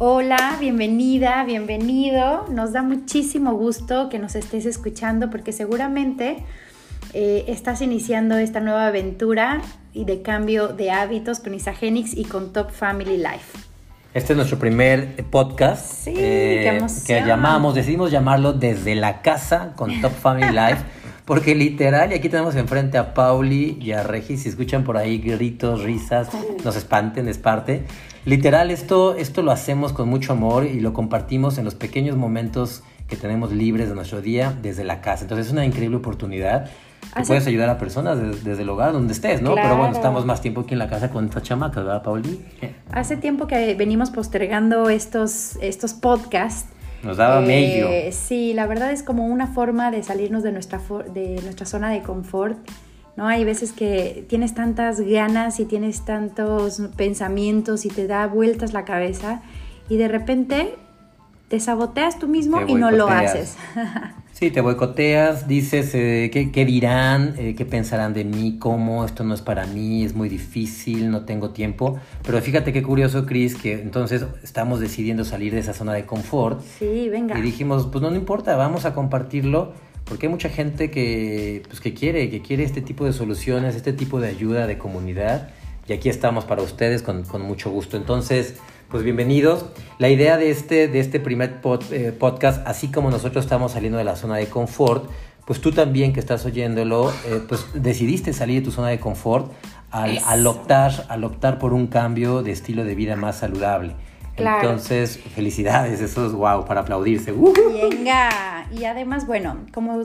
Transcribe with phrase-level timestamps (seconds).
[0.00, 2.46] Hola, bienvenida, bienvenido.
[2.52, 6.44] Nos da muchísimo gusto que nos estés escuchando porque seguramente
[7.14, 9.60] eh, estás iniciando esta nueva aventura
[9.92, 13.58] y de cambio de hábitos con Isagenix y con Top Family Life.
[14.14, 20.00] Este es nuestro primer podcast sí, eh, que llamamos, decidimos llamarlo desde la casa con
[20.00, 20.84] Top Family Life,
[21.24, 25.18] porque literal, y aquí tenemos enfrente a Pauli y a Regis, si escuchan por ahí
[25.18, 26.28] gritos, risas,
[26.64, 27.84] nos espanten, es parte.
[28.24, 32.82] Literal, esto, esto lo hacemos con mucho amor y lo compartimos en los pequeños momentos
[33.08, 35.24] que tenemos libres de nuestro día desde la casa.
[35.24, 36.68] Entonces es una increíble oportunidad
[37.16, 39.54] que puedes ayudar a personas desde, el hogar donde estés, ¿no?
[39.54, 42.44] Pero bueno, estamos más tiempo aquí en la casa con esta chamaca, ¿verdad, Pauli?
[42.92, 46.68] Hace tiempo que venimos postergando estos, estos podcasts.
[47.02, 47.88] Nos daba medio.
[47.88, 50.80] Eh, sí, la verdad es como una forma de salirnos de nuestra,
[51.14, 52.58] de nuestra zona de confort
[53.18, 53.26] ¿no?
[53.26, 58.84] Hay veces que tienes tantas ganas y tienes tantos pensamientos y te da vueltas la
[58.84, 59.42] cabeza
[59.88, 60.76] y de repente
[61.48, 63.56] te saboteas tú mismo y no lo haces.
[64.32, 69.34] sí, te boicoteas, dices eh, ¿qué, dirán, eh, qué pensarán de mí, cómo, esto no
[69.34, 71.98] es para mí, es muy difícil, no tengo tiempo.
[72.24, 76.60] Pero fíjate qué curioso, Cris, que entonces estamos decidiendo salir de esa zona de confort.
[76.78, 77.36] Sí, venga.
[77.36, 79.72] Y dijimos, pues no, no importa, vamos a compartirlo
[80.08, 83.92] porque hay mucha gente que, pues, que quiere, que quiere este tipo de soluciones, este
[83.92, 85.50] tipo de ayuda de comunidad.
[85.86, 87.96] Y aquí estamos para ustedes con, con mucho gusto.
[87.96, 88.56] Entonces,
[88.88, 89.66] pues bienvenidos.
[89.98, 94.04] La idea de este, de este primer eh, podcast, así como nosotros estamos saliendo de
[94.04, 95.10] la zona de confort,
[95.46, 99.52] pues tú también que estás oyéndolo, eh, pues decidiste salir de tu zona de confort
[99.90, 103.94] al, al, optar, al optar por un cambio de estilo de vida más saludable.
[104.38, 107.32] Entonces, felicidades, eso es wow, para aplaudirse.
[107.32, 110.04] Venga, y además, bueno, como,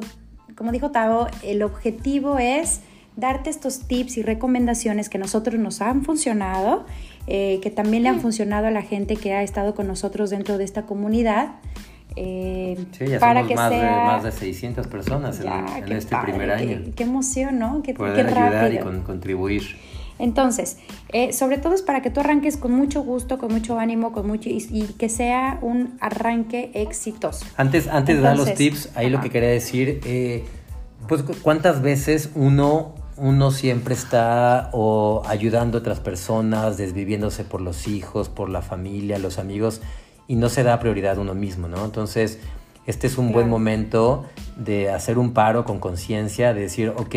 [0.55, 2.81] como dijo Tavo, el objetivo es
[3.15, 6.85] darte estos tips y recomendaciones que nosotros nos han funcionado,
[7.27, 10.57] eh, que también le han funcionado a la gente que ha estado con nosotros dentro
[10.57, 11.55] de esta comunidad.
[12.16, 16.51] Eh, sí, ya para somos que más, de, más de 600 personas en, este primer
[16.51, 16.81] año.
[16.95, 17.81] Qué, emoción, ¿no?
[17.81, 19.63] Qué, Poder ayudar y contribuir.
[20.23, 20.78] Entonces,
[21.09, 24.25] eh, sobre todo es para que tú arranques con mucho gusto, con mucho ánimo, con
[24.25, 27.45] mucho y, que sea un arranque exitoso.
[27.57, 30.45] Antes, antes de dar los tips, ahí lo que quería decir, eh,
[31.09, 37.90] pues cuántas veces uno uno siempre está o ayudando a otras personas, desviviéndose por los
[37.90, 39.81] hijos, por la familia, los amigos,
[40.29, 41.84] y no se da prioridad a uno mismo, ¿no?
[41.84, 42.40] Entonces,
[42.88, 44.23] este es un buen momento
[44.55, 47.16] de hacer un paro con conciencia, de decir, ok,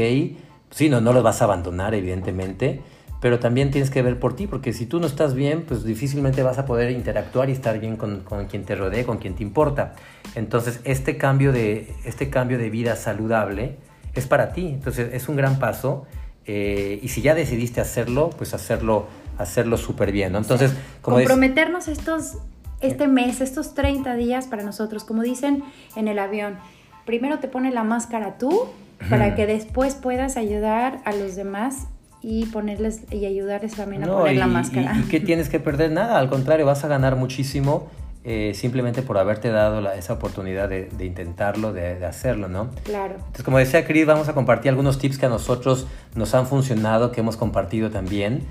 [0.71, 2.83] sí, no, no los vas a abandonar, evidentemente,
[3.21, 6.43] pero también tienes que ver por ti, porque si tú no estás bien, pues difícilmente
[6.43, 9.94] vas a poder interactuar y estar bien con, quien te rodee, con quien te importa.
[10.34, 13.76] Entonces, este cambio, de, este cambio de vida saludable
[14.15, 16.06] es para ti, entonces es un gran paso.
[16.44, 20.38] Eh, y si ya decidiste hacerlo, pues hacerlo hacerlo súper bien, ¿no?
[20.38, 20.72] Entonces,
[21.03, 22.38] como comprometernos estos
[22.81, 26.59] este mes, estos 30 días para nosotros, como dicen en el avión,
[27.05, 28.69] primero te pone la máscara tú
[29.10, 31.87] para que después puedas ayudar a los demás
[32.28, 34.98] y ponerles y ayudarles también a poner la máscara.
[34.98, 37.88] Y, que tienes que perder nada, al contrario, vas a ganar muchísimo
[38.25, 42.70] eh, simplemente por haberte dado esa oportunidad de, intentarlo, de, hacerlo, ¿no?
[42.82, 43.14] Claro.
[43.14, 47.12] Entonces, como decía Cris, vamos a compartir algunos tips que a nosotros nos han funcionado,
[47.12, 48.43] que hemos compartido también,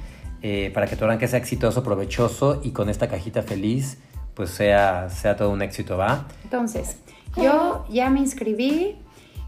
[0.42, 3.98] eh, para que tu que sea exitoso, provechoso y con esta cajita feliz,
[4.36, 6.28] pues sea, sea todo un éxito, ¿va?
[6.46, 6.96] Entonces,
[7.36, 8.96] yo ya me inscribí,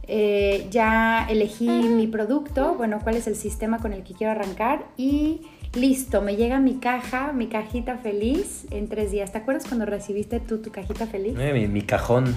[0.07, 4.85] eh, ya elegí mi producto, bueno, cuál es el sistema con el que quiero arrancar
[4.95, 5.41] y
[5.73, 9.31] listo, me llega mi caja, mi cajita feliz en tres días.
[9.31, 11.35] ¿Te acuerdas cuando recibiste tú tu cajita feliz?
[11.37, 12.35] Eh, mi, cajón,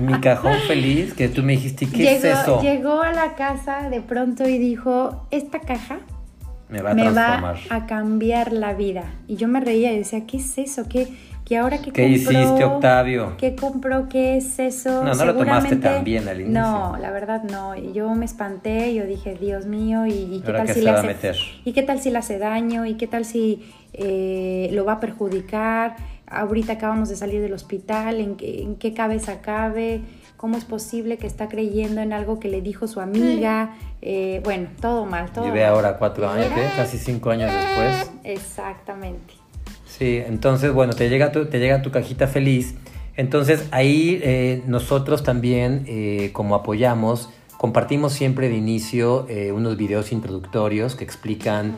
[0.00, 2.60] mi cajón feliz que tú me dijiste, ¿qué es eso?
[2.62, 6.00] Llegó a la casa de pronto y dijo, esta caja
[6.68, 9.04] me va a, me va a cambiar la vida.
[9.28, 10.88] Y yo me reía y decía, ¿qué es eso?
[10.88, 11.08] ¿Qué?
[11.44, 13.34] Que ahora que ¿Qué hiciste, Octavio?
[13.36, 14.08] ¿Qué compró?
[14.08, 15.04] ¿Qué es eso?
[15.04, 16.60] No, no lo tomaste tan bien al inicio.
[16.60, 17.76] No, la verdad no.
[17.76, 21.32] Yo me espanté, yo dije, Dios mío, ¿y, qué tal si le hace,
[21.64, 22.86] ¿Y qué tal si le hace daño?
[22.86, 25.96] ¿Y qué tal si eh, lo va a perjudicar?
[26.26, 30.00] Ahorita acabamos de salir del hospital, ¿en qué, en qué cabeza cabe?
[30.38, 33.76] ¿Cómo es posible que está creyendo en algo que le dijo su amiga?
[34.00, 36.70] Eh, bueno, todo mal, todo Llevé ahora cuatro años, ¿eh?
[36.74, 38.10] casi cinco años después.
[38.24, 39.43] Exactamente.
[39.98, 42.74] Sí, entonces, bueno, te llega tu, te llega tu cajita feliz.
[43.16, 50.10] Entonces, ahí eh, nosotros también, eh, como apoyamos, compartimos siempre de inicio eh, unos videos
[50.10, 51.76] introductorios que explican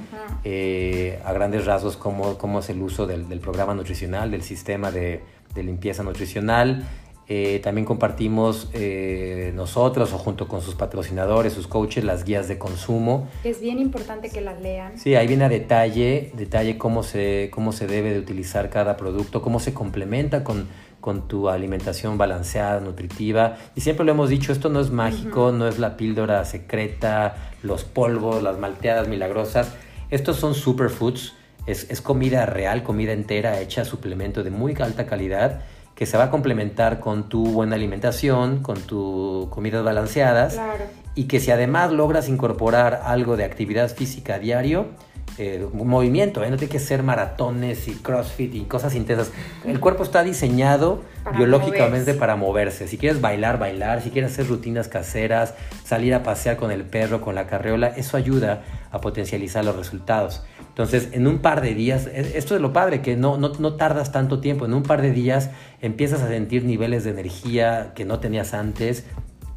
[1.24, 5.20] a grandes rasgos cómo, cómo es el uso del, programa nutricional, del sistema de,
[5.54, 6.84] limpieza nutricional.
[7.28, 12.56] Eh, también compartimos eh, nosotros o junto con sus patrocinadores, sus coaches, las guías de
[12.56, 13.28] consumo.
[13.42, 14.96] Es bien importante que las lean.
[14.96, 19.42] Sí, ahí viene a detalle, detalle cómo se, cómo se debe de utilizar cada producto,
[19.42, 20.68] cómo se complementa con,
[21.00, 23.56] con tu alimentación balanceada, nutritiva.
[23.74, 27.82] Y siempre lo hemos dicho, esto no es mágico, no es la píldora secreta, los
[27.82, 29.74] polvos, las malteadas milagrosas.
[30.10, 31.34] Estos son superfoods,
[31.66, 35.62] es, es comida real, comida entera, hecha suplemento de muy alta calidad
[35.96, 40.60] que se va a complementar con tu buena alimentación, con tu comidas balanceadas
[41.14, 44.88] y que si además logras incorporar algo de actividad física a diario,
[45.38, 46.50] eh, movimiento, ¿eh?
[46.50, 49.32] no tiene que ser maratones y crossfit y cosas intensas.
[49.64, 51.02] El cuerpo está diseñado
[51.36, 52.88] biológicamente para moverse.
[52.88, 54.00] Si quieres bailar, bailar.
[54.02, 55.54] Si quieres hacer rutinas caseras,
[55.84, 60.42] salir a pasear con el perro, con la carreola, eso ayuda a potencializar los resultados.
[60.76, 64.12] Entonces, en un par de días, esto es lo padre, que no, no, no tardas
[64.12, 64.66] tanto tiempo.
[64.66, 65.48] En un par de días
[65.80, 69.06] empiezas a sentir niveles de energía que no tenías antes,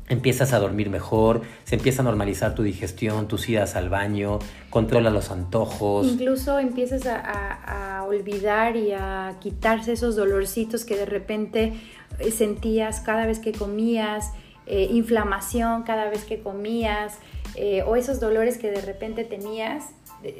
[0.07, 4.39] empiezas a dormir mejor, se empieza a normalizar tu digestión, tus idas al baño,
[4.69, 6.07] controla los antojos.
[6.07, 11.73] Incluso empiezas a, olvidar y a quitarse esos dolorcitos que de repente
[12.17, 14.31] eh, sentías cada vez que comías,
[14.67, 17.19] eh, inflamación cada vez que comías,
[17.55, 19.83] eh, o esos dolores que de repente tenías,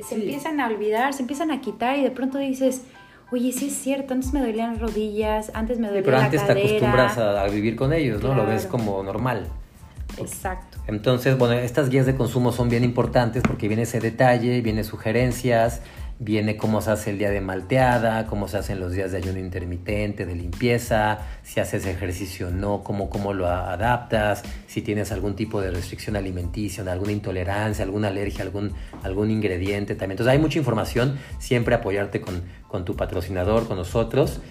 [0.08, 2.84] se empiezan a olvidar, se empiezan a quitar y de pronto dices,
[3.32, 6.46] oye, sí es cierto, antes me dolían las rodillas, antes me dolía sí, pero antes
[6.46, 8.34] te acostumbras a, vivir con ellos, ¿no?
[8.34, 9.48] Lo ves como normal.
[10.18, 10.80] Exacto.
[10.88, 15.82] Entonces, bueno, estas guías de consumo son bien importantes porque viene ese detalle, viene sugerencias,
[16.20, 19.40] viene cómo se hace el día de malteada, cómo se hacen los días de ayuno
[19.40, 25.36] intermitente, de limpieza, si haces ejercicio o no, cómo, cómo lo adaptas, si tienes algún
[25.38, 30.12] tipo de restricción alimenticia, alguna intolerancia, alguna alergia, algún, algún ingrediente también.
[30.12, 34.42] Entonces hay mucha información, siempre apoyarte con, con tu patrocinador, con nosotros.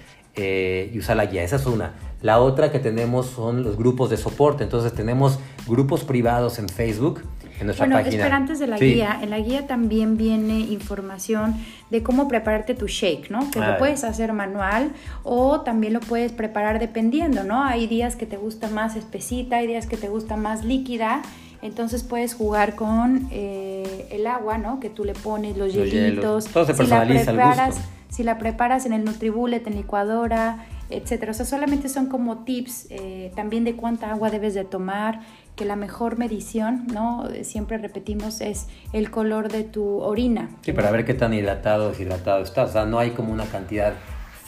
[0.41, 1.43] Eh, y usar la guía.
[1.43, 1.95] Esa es una.
[2.23, 4.63] La otra que tenemos son los grupos de soporte.
[4.63, 7.23] Entonces tenemos grupos privados en Facebook.
[7.61, 8.17] En nuestra bueno, página.
[8.17, 11.57] espera, antes de la guía, en la guía también viene información
[11.91, 13.51] de cómo prepararte tu shake, ¿no?
[13.51, 14.93] Que lo puedes hacer manual
[15.25, 17.65] o también lo puedes preparar dependiendo, ¿no?
[17.65, 21.23] Hay días que te gusta más espesita, hay días que te gusta más líquida.
[21.61, 24.79] Entonces puedes jugar con eh, el agua, ¿no?
[24.79, 26.47] Que tú le pones los, hielitos.
[26.47, 27.73] Todo se personaliza si la
[28.09, 31.33] si la preparas en el Nutribullet, en licuadora, etcétera.
[31.33, 35.21] O sea, solamente son como tips eh, también de cuánta agua debes de tomar,
[35.57, 37.29] que la mejor medición, ¿no?
[37.43, 40.51] Siempre repetimos, es el color de tu orina.
[40.63, 42.71] Sí, para ver qué tan hidratado o deshidratado estás.
[42.71, 43.95] O sea, no hay como una cantidad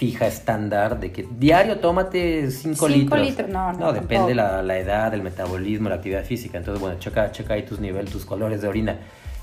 [0.00, 3.20] fija estándar de que diario tómate 5 litros.
[3.20, 3.50] litros.
[3.50, 6.56] No, no, no depende la, la edad, el metabolismo, la actividad física.
[6.56, 8.96] Entonces, bueno, checa, checa ahí tus niveles, tus colores de orina.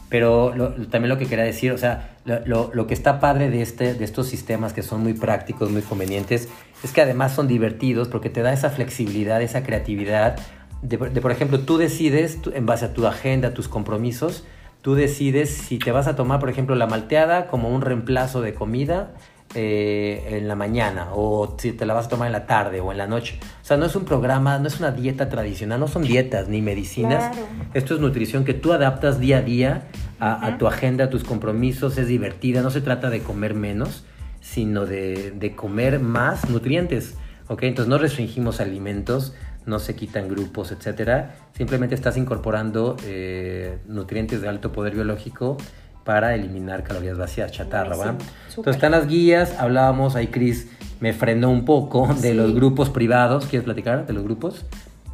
[0.09, 0.53] Pero
[0.89, 4.05] también lo que quería decir, o sea, lo, lo, que está padre de, este, de
[4.05, 6.47] estos sistemas que son muy prácticos, muy convenientes,
[6.83, 10.37] es que además son divertidos porque te da esa flexibilidad, esa creatividad.
[10.81, 14.43] De, por ejemplo, tú decides, en base a tu agenda, tus compromisos,
[14.81, 18.53] tú decides si te vas a tomar, por ejemplo, la malteada como un reemplazo de
[18.53, 19.13] comida
[19.55, 22.91] eh, en la mañana o si te la vas a tomar en la tarde o
[22.91, 23.39] en la noche.
[23.61, 26.61] O sea, no es un programa, no es una dieta tradicional, no son dietas ni
[26.61, 27.35] medicinas.
[27.73, 29.87] Esto es nutrición que tú adaptas día a día
[30.19, 34.03] a, tu agenda, a tus compromisos, es divertida, no se trata de comer menos,
[34.51, 37.15] sino de, de comer más nutrientes.
[37.47, 37.63] ¿ok?
[37.63, 39.33] Entonces no restringimos alimentos,
[39.65, 41.35] no se quitan grupos, etcétera.
[41.55, 45.57] Simplemente estás incorporando eh, nutrientes de alto poder biológico
[46.03, 48.15] para eliminar calorías vacías, chatarra, ¿va?
[48.47, 50.69] Entonces están las guías, hablábamos, ahí Cris
[51.01, 54.65] me frenó un poco de los grupos privados, ¿quieres platicar de los grupos?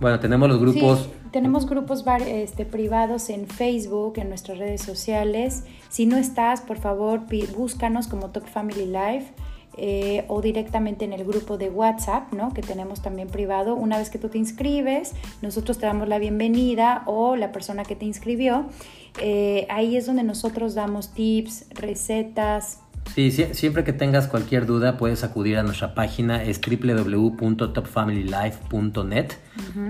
[0.03, 0.99] Bueno, tenemos los grupos...
[0.99, 5.63] Sí, tenemos grupos este, privados en Facebook, en nuestras redes sociales.
[5.87, 7.21] Si no estás, por favor,
[7.55, 9.31] búscanos como Top Family Life.
[9.77, 12.53] Eh, o directamente en el grupo de WhatsApp, ¿no?
[12.53, 13.75] que tenemos también privado.
[13.75, 17.95] Una vez que tú te inscribes, nosotros te damos la bienvenida o la persona que
[17.95, 18.65] te inscribió.
[19.21, 22.82] Eh, ahí es donde nosotros damos tips, recetas,
[23.13, 29.33] Sí, siempre que tengas cualquier duda puedes acudir a nuestra página, es www.topfamilylife.net.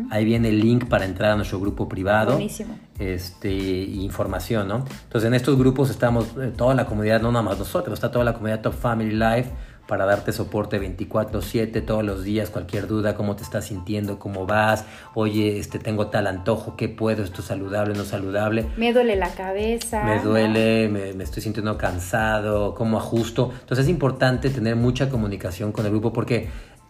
[0.10, 2.34] Ahí viene el link para entrar a nuestro grupo privado.
[2.34, 2.78] Buenísimo.
[3.00, 4.84] Este, información, ¿no?
[5.04, 8.26] Entonces en estos grupos estamos eh, toda la comunidad, no nada más nosotros, está toda
[8.26, 9.50] la comunidad Top Family Life
[9.88, 14.86] para darte soporte 24/7 todos los días, cualquier duda, cómo te estás sintiendo, cómo vas,
[15.14, 17.24] oye, este tengo tal antojo, ¿qué puedo?
[17.24, 18.66] ¿Esto es saludable, no saludable?
[18.78, 20.04] Me duele la cabeza.
[20.04, 23.52] Me duele, me, me, estoy sintiendo cansado, ¿cómo ajusto?
[23.62, 26.50] Entonces es importante tener mucha comunicación con el grupo porque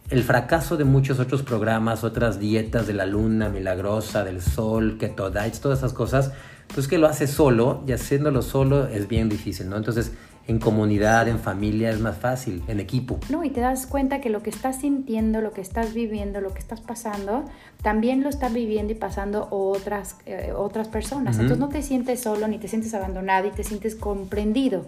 [0.09, 5.31] el fracaso de muchos otros programas, otras dietas de la luna milagrosa, del sol, keto
[5.31, 6.31] diets, todas esas cosas,
[6.73, 9.77] pues que lo hace solo y haciéndolo solo es bien difícil, ¿no?
[9.77, 10.12] Entonces
[10.47, 13.19] en comunidad, en familia, es más fácil, en equipo.
[13.29, 16.53] No, y te das cuenta que lo que estás sintiendo, lo que estás viviendo, lo
[16.53, 17.45] que estás pasando,
[17.81, 21.35] también lo están viviendo y pasando otras, eh, otras personas.
[21.35, 24.85] Entonces no te sientes solo, ni te sientes abandonado y te sientes comprendido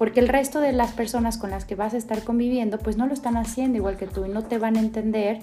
[0.00, 3.06] porque el resto de las personas con las que vas a estar conviviendo pues no
[3.06, 5.40] lo están haciendo igual que tú y no te van a entender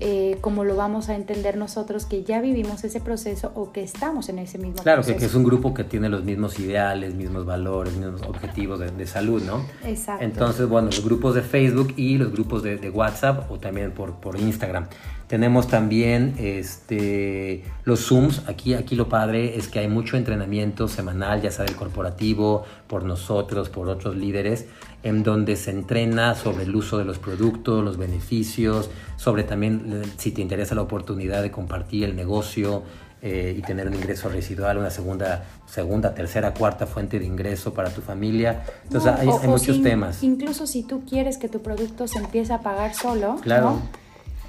[0.00, 4.28] eh, como lo vamos a entender nosotros que ya vivimos ese proceso o que estamos
[4.28, 5.16] en ese mismo claro, proceso.
[5.16, 9.06] Claro, que, es un grupo que tiene los mismos ideales, mismos valores, mismos objetivos de,
[9.06, 9.64] salud, ¿no?
[9.84, 10.24] Exacto.
[10.24, 14.14] Entonces, bueno, los grupos de Facebook y los grupos de, de WhatsApp o también por,
[14.14, 14.86] por Instagram.
[15.28, 18.48] Tenemos también este, los Zooms.
[18.48, 23.04] Aquí, aquí lo padre es que hay mucho entrenamiento semanal, ya sea del corporativo, por
[23.04, 24.68] nosotros, por otros líderes,
[25.02, 30.08] en donde se entrena sobre el uso de los productos, los beneficios, sobre también eh,
[30.16, 32.82] si te interesa la oportunidad de compartir el negocio,
[33.20, 37.90] eh, y tener un ingreso residual, una segunda, segunda, tercera, cuarta fuente de ingreso para
[37.90, 38.62] tu familia.
[38.84, 40.22] Entonces hay, muchos temas.
[40.22, 43.82] Incluso si tú quieres que tu producto se empiece a pagar solo, claro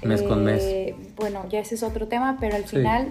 [0.02, 0.62] mes con mes.
[0.62, 3.08] Eh, bueno, ya ese es otro tema, pero al final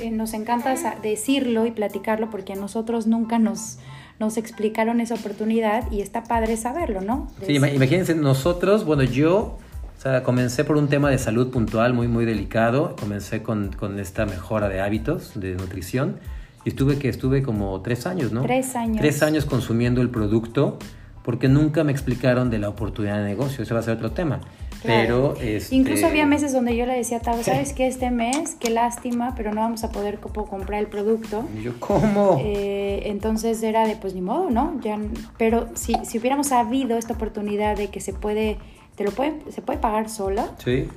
[0.00, 3.78] eh, nos encanta decirlo y platicarlo porque a nosotros nunca nos,
[4.22, 7.28] nos explicaron esa oportunidad y está padre saberlo, ¿no?
[7.44, 9.58] Sí, imagínense, nosotros, bueno, yo
[9.98, 12.94] o sea, comencé por un tema de salud puntual muy, muy delicado.
[12.94, 16.18] Comencé con, con, esta mejora de hábitos de nutrición
[16.64, 18.42] y estuve que estuve como tres años, ¿no?
[18.42, 18.98] Tres años.
[18.98, 20.78] Tres años consumiendo el producto
[21.24, 23.64] porque nunca me explicaron de la oportunidad de negocio.
[23.64, 24.40] Ese va a ser otro tema.
[24.82, 25.74] Pero este...
[25.74, 27.86] incluso había meses donde yo le decía a Tavo, ¿sabes qué?
[27.86, 31.44] Este mes, qué lástima, pero no vamos a poder comprar el producto.
[31.58, 32.40] Y yo, ¿cómo?
[32.44, 34.78] Eh, entonces era de, pues ni modo, ¿no?
[34.82, 34.98] Ya,
[35.38, 38.58] pero si, si hubiéramos sabido esta oportunidad de que se puede,
[38.96, 40.42] te lo puede, se puede pagar solo.
[40.58, 40.88] Sí.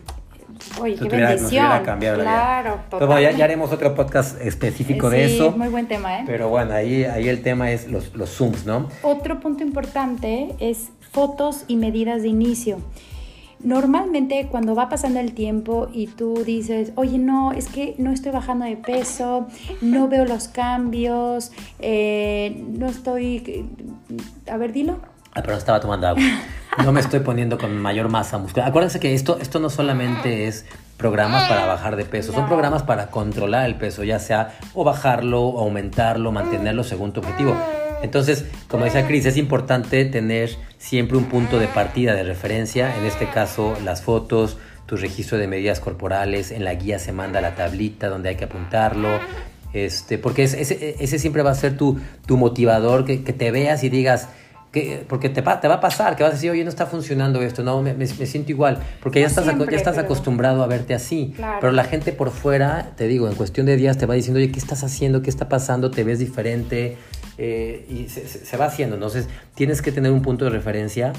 [0.81, 1.83] Oye, qué bendición.
[1.83, 3.21] claro, total.
[3.21, 5.51] ya, ya, haremos otro podcast específico de eso.
[5.51, 6.23] muy buen tema, ¿eh?
[6.25, 8.87] Pero bueno, ahí, ahí el tema es los, los zooms, ¿no?
[9.01, 12.77] Otro punto importante es fotos y medidas de inicio.
[13.65, 18.31] Normalmente cuando va pasando el tiempo y tú dices, oye, no, es que no estoy
[18.31, 19.47] bajando de peso,
[19.81, 23.67] no veo los cambios, eh, no estoy...
[24.51, 24.99] A ver, dilo.
[25.33, 26.21] Ah, pero estaba tomando agua.
[26.83, 28.69] No me estoy poniendo con mayor masa muscular.
[28.69, 30.65] Acuérdense que esto, esto no solamente es
[30.97, 35.57] programas para bajar de peso, son programas para controlar el peso, ya sea o bajarlo,
[35.57, 37.55] aumentarlo, mantenerlo según tu objetivo.
[38.01, 43.05] Entonces, como decía Cris, es importante tener siempre un punto de partida, de referencia, en
[43.05, 47.55] este caso las fotos, tu registro de medidas corporales, en la guía se manda la
[47.55, 49.19] tablita donde hay que apuntarlo,
[49.73, 53.83] este, porque ese, ese, siempre va a ser tu, tu motivador, que, que te veas
[53.83, 54.29] y digas,
[54.71, 57.41] que, porque te, te, va a pasar, que vas a decir, oye, no está funcionando
[57.41, 61.33] esto, no, me, me, siento igual, porque ya estás, ya estás acostumbrado a verte así.
[61.59, 64.51] Pero la gente por fuera, te digo, en cuestión de días te va diciendo, oye,
[64.51, 65.21] ¿qué estás haciendo?
[65.21, 65.91] ¿Qué está pasando?
[65.91, 66.97] ¿Te ves diferente?
[67.37, 68.95] Eh, y se, va haciendo.
[68.95, 71.13] Entonces, tienes que tener un punto de referencia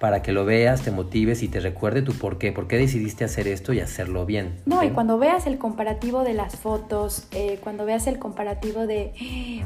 [0.00, 3.22] para que lo veas, te motives y te recuerde tu por qué, por qué decidiste
[3.22, 4.56] hacer esto y hacerlo bien.
[4.64, 9.12] No, y cuando veas el comparativo de las fotos, eh, cuando veas el comparativo de,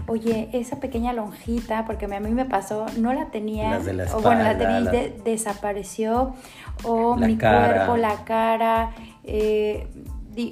[0.09, 3.81] oye, esa pequeña lonjita, porque a mí me pasó, no la tenía,
[4.13, 6.35] o bueno, la tenía y desapareció,
[6.83, 8.91] o mi cuerpo, la cara,
[9.23, 9.87] eh,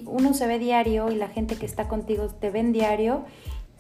[0.06, 3.24] uno se ve diario y la gente que está contigo te ven diario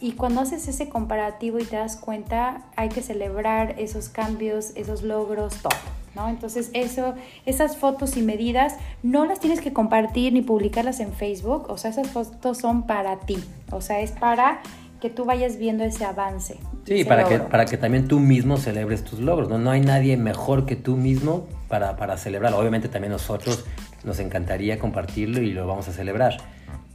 [0.02, 5.02] y cuando haces ese comparativo y te das cuenta, hay que celebrar esos cambios, esos
[5.04, 5.72] logros, todo.
[6.16, 6.28] ¿no?
[6.28, 7.14] Entonces, eso,
[7.46, 11.70] esas fotos y medidas no las tienes que compartir ni publicarlas en Facebook.
[11.70, 13.38] O sea, esas fotos son para ti.
[13.70, 14.60] O sea, es para
[15.00, 16.58] que tú vayas viendo ese avance.
[16.84, 19.48] Sí, para que, para que también tú mismo celebres tus logros.
[19.48, 19.58] ¿no?
[19.58, 22.58] no hay nadie mejor que tú mismo para, para celebrarlo.
[22.58, 23.64] Obviamente también nosotros
[24.02, 26.38] nos encantaría compartirlo y lo vamos a celebrar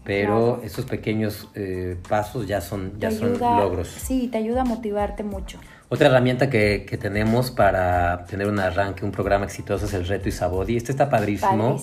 [0.08, 3.90] pero esos pequeños eh, pasos ya son, ya son logros.
[3.90, 5.60] Sí, te ayuda a motivarte mucho.
[5.90, 10.30] Otra herramienta que, que, tenemos para tener un arranque, un programa exitoso es el reto
[10.30, 10.78] Isabodi.
[10.78, 11.82] Este está padrísimo.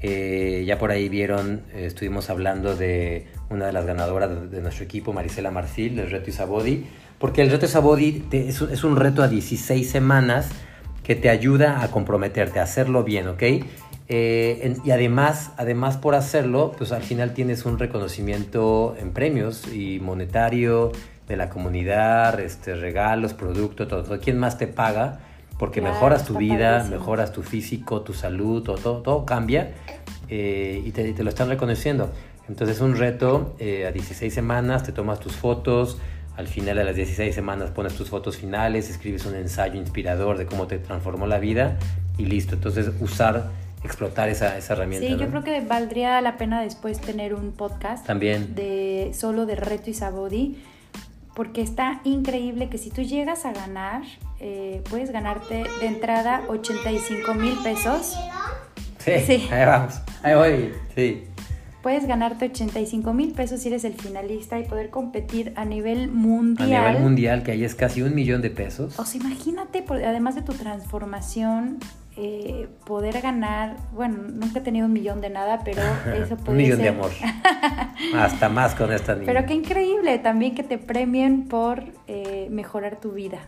[0.00, 4.84] Eh, ya por ahí vieron, eh, estuvimos hablando de una de las ganadoras de, nuestro
[4.84, 6.86] equipo, Marisela Marcil, del reto Isabodi,
[7.18, 10.50] porque el reto Isabodi es, es un reto a 16 semanas
[11.02, 13.42] que te ayuda a comprometerte, a hacerlo bien, ¿ok?
[14.08, 19.98] Eh, y además, además por hacerlo, pues al final tienes un reconocimiento en premios y
[20.00, 20.92] monetario
[21.26, 24.20] de la comunidad, este, regalos, productos, todo.
[24.20, 25.18] ¿Quién más te paga?
[25.58, 29.72] Porque mejoras tu vida, mejoras tu físico, tu salud, todo, todo, cambia
[30.28, 32.12] eh, y, te, lo están reconociendo.
[32.48, 35.98] Entonces es un reto eh, a 16 semanas, te tomas tus fotos,
[36.36, 40.46] al final de las 16 semanas pones tus fotos finales, escribes un ensayo inspirador de
[40.46, 41.78] cómo te transformó la vida
[42.18, 42.54] y listo.
[42.54, 43.50] Entonces usar
[43.84, 45.06] explotar esa, esa herramienta.
[45.06, 48.06] Sí, yo creo que valdría la pena después tener un podcast.
[48.06, 48.54] También.
[48.54, 50.58] De solo de reto y sabodi,
[51.34, 54.02] porque está increíble que si tú llegas a ganar
[54.38, 58.16] eh, puedes ganarte de entrada 85 mil pesos.
[58.98, 61.24] Sí, sí, ahí vamos, ahí voy, sí.
[61.82, 66.74] Puedes ganarte 85 mil pesos si eres el finalista y poder competir a nivel mundial.
[66.74, 68.98] A nivel mundial, que ahí es casi un millón de pesos.
[68.98, 71.78] O sea, imagínate, además de tu transformación,
[72.16, 75.82] eh, poder ganar, bueno, nunca he tenido un millón de nada, pero
[76.14, 77.10] eso puede Un millón de amor.
[78.16, 79.26] Hasta más con esta niña.
[79.26, 83.40] Pero qué increíble también que te premien por eh, mejorar tu vida.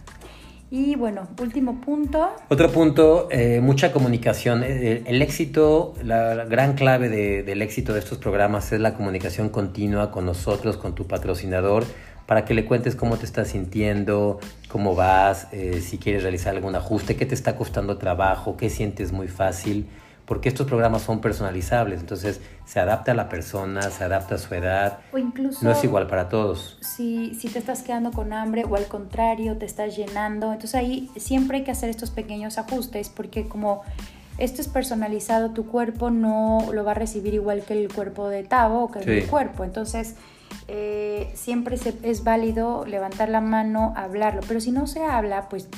[0.71, 2.29] Y bueno, último punto.
[2.51, 4.63] Otro punto, eh, mucha comunicación.
[4.63, 10.27] El, éxito, la, gran clave del éxito de estos programas es la comunicación continua con
[10.27, 11.85] nosotros, con tu patrocinador
[12.29, 16.75] para que le cuentes cómo te estás sintiendo, cómo vas, eh, si quieres realizar algún
[16.75, 19.89] ajuste, qué te está costando trabajo, qué sientes muy fácil,
[20.27, 24.55] porque estos programas son personalizables, entonces se adapta a la persona, se adapta a su
[24.55, 24.99] edad.
[25.11, 25.65] O incluso...
[25.65, 26.77] No es igual para todos.
[26.83, 31.11] Si, si te estás quedando con hambre o al contrario, te estás llenando, entonces ahí
[31.17, 33.85] siempre hay que hacer estos pequeños ajustes, porque como
[34.37, 38.43] esto es personalizado, tu cuerpo no lo va a recibir igual que el cuerpo de
[38.43, 40.17] Tavo o que el cuerpo, entonces
[40.67, 45.69] eh, siempre es válido levantar la mano, hablarlo, pero si no se habla, pues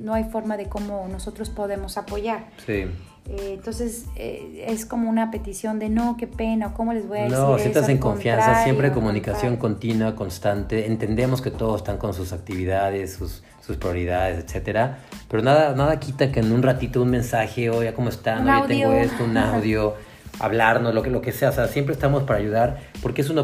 [0.00, 2.46] no hay forma de cómo nosotros podemos apoyar.
[2.66, 2.86] Sí.
[3.28, 7.22] Eh, entonces eh, es como una petición de no, qué pena, cómo les voy a
[7.22, 7.38] decir.
[7.38, 10.86] No, sientas en confianza, siempre comunicación continua, constante.
[10.86, 14.98] Entendemos que todos están con sus actividades, sus, sus prioridades, etcétera.
[15.28, 18.48] Pero nada, nada quita que en un ratito un mensaje, oye, ¿cómo están?
[18.48, 19.94] Oye, tengo esto, un audio.
[20.40, 23.38] Hablarnos, lo que, lo que sea, o sea, siempre estamos para ayudar porque es un,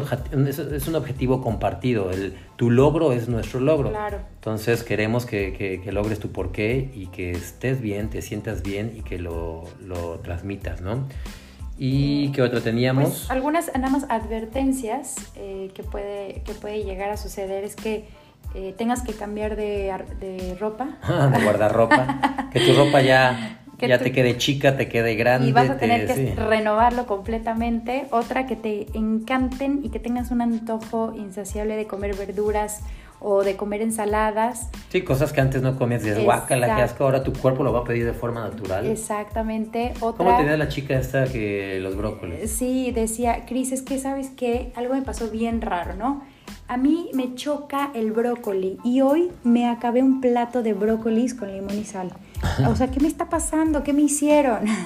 [0.47, 3.89] es, un objetivo compartido, el, tu logro es nuestro logro.
[3.89, 4.19] Claro.
[4.35, 9.01] Entonces queremos que, que, logres tu porqué y que estés bien, te sientas bien y
[9.01, 11.07] que lo, lo transmitas, ¿no?
[11.77, 13.09] ¿Y qué otro teníamos?
[13.09, 18.05] Pues, algunas nada más advertencias eh, que, puede, que puede llegar a suceder es que
[18.53, 20.97] eh, tengas que cambiar de, de ropa.
[21.33, 22.49] de guardarropa.
[22.51, 25.49] que tu ropa ya ya te quede chica, te quede grande.
[25.49, 28.05] Y vas a tener que renovarlo completamente.
[28.11, 32.81] Otra que te encanten y que tengas un antojo insaciable de comer verduras
[33.21, 34.69] o de comer ensaladas.
[34.89, 37.79] Sí, cosas que antes no comías, dices, guácala, que asco, ahora tu cuerpo lo va
[37.79, 38.85] a pedir de forma natural.
[38.85, 39.93] Exactamente.
[39.99, 42.49] Otra, ¿Cómo tenía la chica esta que los brócolis?
[42.49, 46.23] Sí, decía, Cris, es que sabes que algo me pasó bien raro, ¿no?
[46.67, 51.51] A mí me choca el brócoli y hoy me acabé un plato de brócolis con
[51.51, 52.11] limón y sal.
[52.67, 53.83] O sea, ¿qué me está pasando?
[53.83, 54.65] ¿Qué me hicieron?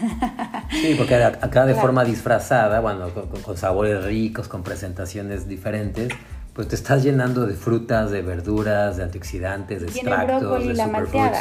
[0.72, 6.12] Sí, porque acá de forma disfrazada, bueno, con, sabores ricos, con presentaciones diferentes,
[6.54, 11.38] pues te estás llenando de frutas, de verduras, de antioxidantes, de extractos, de la superfoods.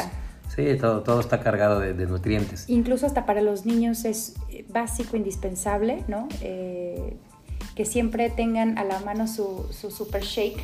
[0.55, 2.65] Sí, todo, todo está cargado de, nutrientes.
[2.67, 4.35] Incluso hasta para los niños es
[4.69, 6.27] básico, indispensable, ¿no?
[6.41, 7.17] Eh,
[7.75, 10.63] que siempre tengan a la mano su, su super shake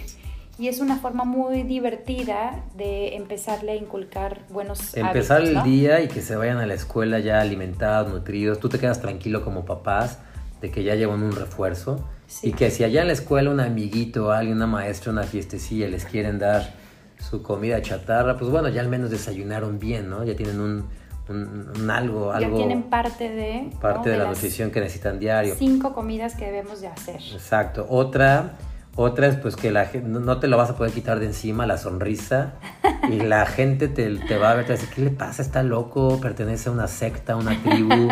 [0.60, 6.10] y es una forma muy divertida de empezarle a inculcar buenos Empezar el día y
[6.10, 8.60] que se vayan a la escuela ya alimentados, nutridos.
[8.60, 10.20] Tú te quedas tranquilo como papás
[10.60, 12.04] de que ya llevan un refuerzo.
[12.44, 16.04] Y que si allá en la escuela un amiguito, alguien, una maestra, una fiestecilla les
[16.04, 16.74] quieren dar
[17.18, 20.26] su comida chatarra, pues bueno, ya al menos desayunaron bien, ¿no?
[20.26, 20.86] Ya tienen un,
[21.30, 22.52] un, algo, algo.
[22.52, 23.72] Ya tienen parte de.
[23.80, 25.56] Parte de, la nutrición que necesitan diario.
[25.58, 27.16] Cinco comidas que debemos de hacer.
[27.16, 27.88] Exacto.
[27.90, 28.58] Otra
[28.96, 31.78] otra es pues que la no te lo vas a poder quitar de encima, la
[31.78, 32.54] sonrisa,
[33.10, 35.42] y la gente te, te va a ver, te va a decir, ¿qué le pasa?
[35.42, 36.20] ¿Está loco?
[36.22, 38.10] ¿Pertenece a una secta, a una tribu?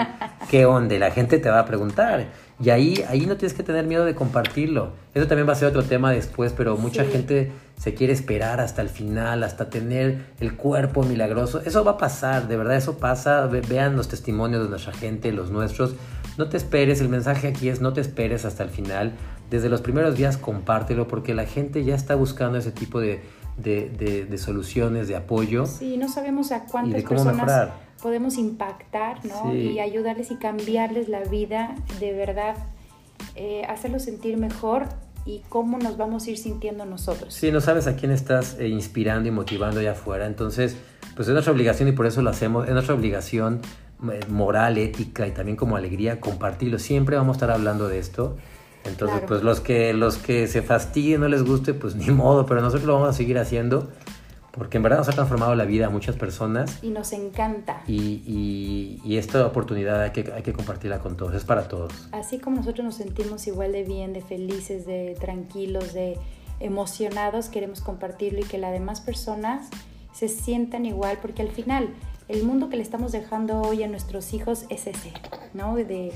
[0.50, 0.96] ¿Qué onda?
[0.96, 2.28] Y la gente te va a preguntar.
[2.60, 4.94] Y ahí, ahí no tienes que tener miedo de compartirlo.
[5.14, 8.82] Eso también va a ser otro tema después, pero mucha gente se quiere esperar hasta
[8.82, 11.62] el final, hasta tener el cuerpo milagroso.
[11.64, 13.46] Eso va a pasar, de verdad, eso pasa.
[13.46, 15.94] vean los testimonios de nuestra gente, los nuestros.
[16.38, 19.14] No te esperes, el mensaje aquí es no te esperes hasta el final
[19.50, 23.22] desde los primeros días compártelo porque la gente ya está buscando ese tipo de,
[24.38, 25.66] soluciones, de apoyo.
[25.66, 27.70] Sí, no sabemos a cuántas personas
[28.02, 29.56] podemos impactar, ¿no?
[29.56, 32.56] Y ayudarles y cambiarles la vida, de verdad,
[33.36, 34.86] eh, hacerlos sentir mejor
[35.26, 37.34] y cómo nos vamos a ir sintiendo nosotros.
[37.34, 40.78] Sí, no sabes a quién estás eh, inspirando y motivando allá afuera, entonces,
[41.16, 43.62] pues es nuestra obligación y por eso lo hacemos, es nuestra obligación
[44.30, 46.80] moral, ética y también como alegría compartirlo.
[46.80, 48.38] Siempre vamos a estar hablando de esto.
[48.86, 52.62] Entonces, pues los que, los que se fastidien, no les guste, pues ni modo, pero
[52.62, 53.90] nosotros lo vamos a seguir haciendo
[54.58, 56.84] porque en verdad nos ha transformado la vida a muchas personas.
[56.84, 57.84] Y nos encanta.
[57.88, 62.10] Y, y, esta oportunidad hay que, hay que compartirla con todos, es para todos.
[62.12, 66.18] Así como nosotros nos sentimos igual de bien, de felices, de tranquilos, de
[66.60, 69.70] emocionados, queremos compartirlo y que las demás personas
[70.12, 71.90] se sientan igual, porque al final
[72.28, 75.14] el mundo que le estamos dejando hoy a nuestros hijos es ese,
[75.54, 75.76] ¿no?
[75.76, 76.12] De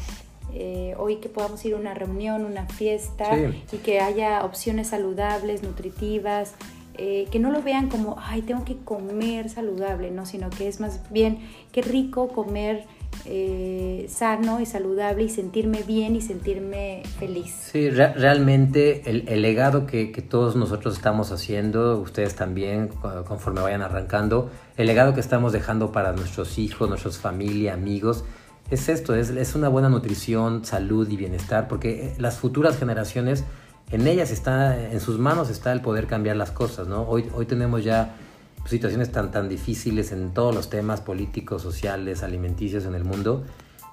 [0.53, 3.29] eh, hoy que podamos ir a una reunión, una fiesta
[3.71, 6.55] y que haya opciones saludables, nutritivas,
[6.97, 10.25] eh, que no lo vean como, ay, tengo que comer saludable, ¿no?
[10.25, 11.39] Sino que es más bien,
[11.71, 12.85] qué rico comer
[13.25, 17.53] eh, sano y saludable y sentirme bien y sentirme feliz.
[17.71, 22.89] Sí, realmente el, legado que, todos nosotros estamos haciendo, ustedes también,
[23.27, 28.23] conforme vayan arrancando, el legado que estamos dejando para nuestros hijos, nuestras familias, amigos,
[28.71, 33.43] es esto, es, es una buena nutrición, salud y bienestar, porque eh, las futuras generaciones,
[33.91, 37.03] en ellas está, en sus manos está el poder cambiar las cosas, ¿no?
[37.03, 38.15] Hoy, hoy tenemos ya
[38.65, 43.43] situaciones tan, tan difíciles en todos los temas políticos, sociales, alimenticios en el mundo,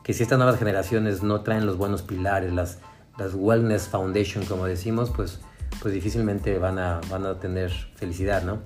[0.02, 2.78] que si estas nuevas generaciones no traen los buenos pilares, las,
[3.18, 5.40] las wellness foundation, como decimos, pues,
[5.82, 8.58] pues difícilmente van a, van a tener felicidad, ¿no?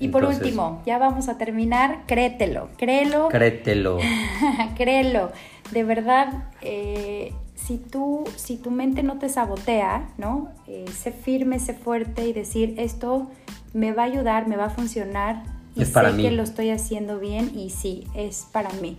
[0.00, 3.28] Y por último, ya vamos a terminar, créetelo, créelo.
[3.28, 3.98] Créetelo.
[4.76, 5.32] créelo.
[5.72, 10.52] De verdad, eh, si, tú, si tu mente no te sabotea, ¿no?
[10.68, 13.28] Eh, sé firme, sé fuerte y decir, esto
[13.72, 15.42] me va a ayudar, me va a funcionar
[15.74, 18.98] y sé que lo estoy haciendo bien y sí, es para mí.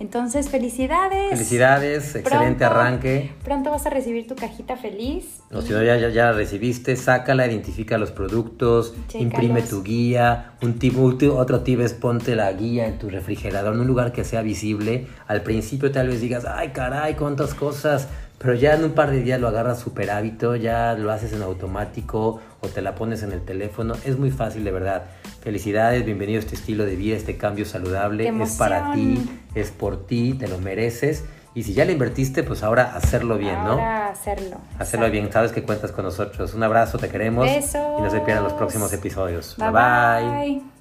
[0.00, 1.30] Entonces, felicidades.
[1.30, 3.32] Felicidades, excelente arranque.
[3.44, 5.40] Pronto vas a recibir tu cajita feliz.
[5.52, 10.54] O si no, ya, ya, ya, la recibiste, sácala, identifica los productos, imprime tu guía.
[10.62, 14.24] Un tip, otro tip es ponte la guía en tu refrigerador, en un lugar que
[14.24, 15.06] sea visible.
[15.28, 18.08] Al principio tal vez digas, ay caray, cuántas cosas
[18.44, 21.40] pero ya en un par de días lo agarras super hábito, ya lo haces en
[21.40, 23.94] automático o te la pones en el teléfono.
[24.04, 25.04] Es muy fácil, de verdad.
[25.40, 28.28] Felicidades, bienvenido a este estilo de vida, este cambio saludable.
[28.28, 31.24] Es para ti, es por ti, te lo mereces.
[31.54, 33.70] Y si ya le invertiste, pues ahora hacerlo bien, ¿no?
[33.70, 34.58] Ahora hacerlo.
[34.78, 35.32] Hacerlo bien.
[35.32, 36.52] Sabes que cuentas con nosotros.
[36.52, 37.48] Un abrazo, te queremos.
[37.48, 39.56] Y no se pierdan los próximos episodios.
[39.56, 39.70] bye.
[39.70, 40.73] bye.